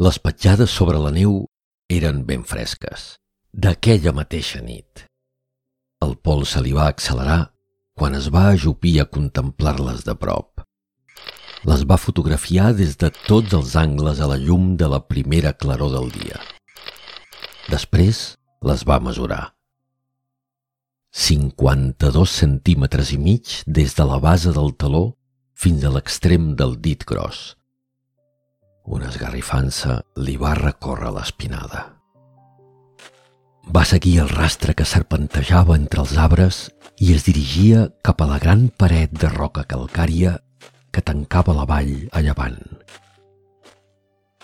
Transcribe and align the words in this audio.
Les 0.00 0.16
petjades 0.16 0.72
sobre 0.72 0.96
la 0.96 1.10
neu 1.12 1.42
eren 1.92 2.22
ben 2.24 2.46
fresques, 2.48 3.18
d'aquella 3.52 4.14
mateixa 4.16 4.62
nit. 4.64 5.02
El 6.00 6.16
Pol 6.16 6.46
se 6.48 6.62
li 6.64 6.72
va 6.72 6.86
accelerar 6.88 7.52
quan 7.92 8.16
es 8.16 8.30
va 8.32 8.46
ajupir 8.54 8.94
a 9.02 9.04
contemplar-les 9.04 10.00
de 10.08 10.16
prop. 10.16 10.64
Les 11.68 11.84
va 11.84 12.00
fotografiar 12.00 12.72
des 12.72 12.96
de 12.96 13.12
tots 13.28 13.52
els 13.52 13.76
angles 13.76 14.24
a 14.24 14.32
la 14.32 14.40
llum 14.40 14.78
de 14.80 14.88
la 14.88 15.04
primera 15.04 15.52
claror 15.52 15.92
del 15.92 16.08
dia. 16.16 16.40
Després 17.68 18.38
les 18.64 18.88
va 18.88 18.96
mesurar. 18.98 19.52
52 21.12 22.32
centímetres 22.32 23.12
i 23.12 23.20
mig 23.20 23.58
des 23.66 23.92
de 23.92 24.08
la 24.08 24.16
base 24.16 24.56
del 24.56 24.72
taló 24.72 25.10
fins 25.52 25.84
a 25.84 25.92
l'extrem 25.92 26.54
del 26.56 26.80
dit 26.80 27.04
gros. 27.04 27.52
Una 28.84 29.08
esgarrifança 29.12 30.00
li 30.18 30.34
va 30.36 30.56
recórrer 30.58 31.12
l'espinada. 31.14 31.84
Va 33.70 33.84
seguir 33.86 34.16
el 34.24 34.30
rastre 34.32 34.74
que 34.74 34.86
serpentejava 34.88 35.76
entre 35.78 36.02
els 36.02 36.16
arbres 36.18 36.64
i 36.98 37.12
es 37.14 37.22
dirigia 37.28 37.86
cap 38.02 38.24
a 38.24 38.26
la 38.26 38.40
gran 38.42 38.66
paret 38.74 39.14
de 39.14 39.30
roca 39.30 39.62
calcària 39.70 40.34
que 40.90 41.00
tancava 41.00 41.54
la 41.54 41.64
vall 41.64 41.94
a 42.10 42.24
llevant. 42.26 42.58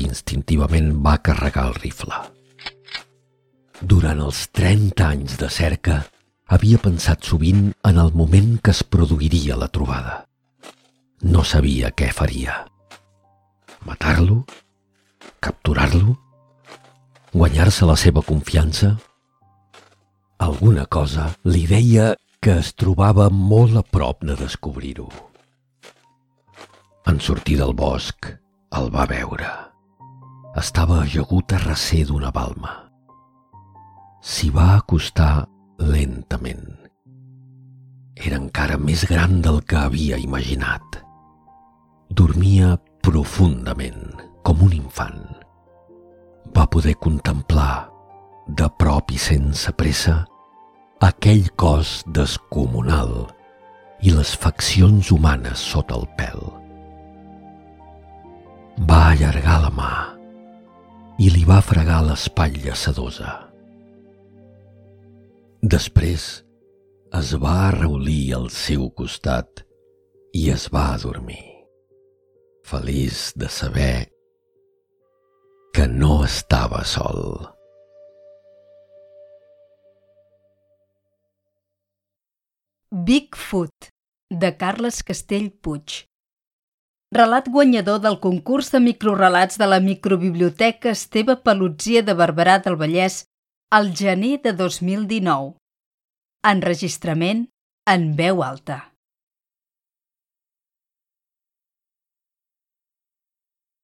Instintivament 0.00 0.94
va 1.04 1.18
carregar 1.20 1.68
el 1.68 1.76
rifle. 1.76 2.16
Durant 3.82 4.24
els 4.24 4.46
30 4.56 5.04
anys 5.04 5.36
de 5.36 5.52
cerca, 5.52 6.00
havia 6.48 6.80
pensat 6.80 7.28
sovint 7.28 7.72
en 7.84 7.98
el 8.00 8.12
moment 8.16 8.56
que 8.64 8.72
es 8.72 8.82
produiria 8.82 9.60
la 9.60 9.68
trobada. 9.68 10.22
No 11.22 11.44
sabia 11.44 11.92
què 11.92 12.08
faria. 12.16 12.62
Matar-lo? 13.86 14.42
Capturar-lo? 15.42 16.16
Guanyar-se 17.32 17.86
la 17.88 17.96
seva 17.96 18.22
confiança? 18.22 18.94
Alguna 20.42 20.86
cosa 20.86 21.30
li 21.46 21.64
deia 21.70 22.12
que 22.42 22.58
es 22.58 22.72
trobava 22.74 23.28
molt 23.30 23.78
a 23.78 23.82
prop 23.86 24.24
de 24.26 24.34
descobrir-ho. 24.38 25.08
En 27.06 27.20
sortir 27.22 27.58
del 27.60 27.74
bosc, 27.78 28.26
el 28.78 28.88
va 28.94 29.06
veure. 29.10 29.50
Estava 30.58 31.00
ajagut 31.02 31.54
a 31.54 31.60
recer 31.62 32.04
d'una 32.10 32.30
balma. 32.34 32.74
S'hi 34.22 34.50
va 34.54 34.76
acostar 34.76 35.46
lentament. 35.78 36.68
Era 38.14 38.38
encara 38.38 38.78
més 38.78 39.06
gran 39.08 39.40
del 39.42 39.62
que 39.66 39.78
havia 39.80 40.18
imaginat. 40.20 41.00
Dormia 42.10 42.76
profundament, 43.02 44.20
com 44.46 44.62
un 44.64 44.72
infant. 44.76 45.22
Va 46.54 46.66
poder 46.70 46.94
contemplar, 47.02 47.88
de 48.46 48.68
prop 48.78 49.12
i 49.14 49.18
sense 49.20 49.70
pressa, 49.78 50.22
aquell 51.02 51.46
cos 51.58 52.00
descomunal 52.14 53.12
i 54.02 54.14
les 54.14 54.32
faccions 54.38 55.12
humanes 55.14 55.62
sota 55.72 55.98
el 55.98 56.08
pèl. 56.18 56.42
Va 58.88 59.02
allargar 59.12 59.60
la 59.66 59.70
mà 59.76 59.92
i 61.22 61.30
li 61.30 61.44
va 61.46 61.60
fregar 61.62 62.00
l'espatlla 62.06 62.74
sedosa. 62.78 63.36
Després 65.62 66.26
es 67.14 67.32
va 67.38 67.54
arreulir 67.68 68.34
al 68.40 68.50
seu 68.50 68.88
costat 68.90 69.62
i 70.34 70.48
es 70.50 70.66
va 70.72 70.88
adormir 70.96 71.51
feliç 72.64 73.32
de 73.36 73.48
saber 73.48 74.12
que 75.72 75.86
no 75.88 76.24
estava 76.24 76.84
sol. 76.84 77.48
Bigfoot, 82.92 83.88
de 84.30 84.56
Carles 84.56 85.02
Castell 85.02 85.50
Puig. 85.50 86.04
Relat 87.12 87.48
guanyador 87.48 88.00
del 88.04 88.18
concurs 88.20 88.70
de 88.72 88.80
microrelats 88.80 89.58
de 89.60 89.66
la 89.68 89.80
microbiblioteca 89.80 90.92
Esteve 90.92 91.36
Pelutzia 91.36 92.02
de 92.02 92.14
Barberà 92.16 92.58
del 92.64 92.76
Vallès 92.76 93.24
al 93.70 93.92
gener 93.96 94.38
de 94.44 94.52
2019. 94.52 95.56
Enregistrament 96.44 97.46
en 97.88 98.10
veu 98.16 98.42
alta. 98.44 98.91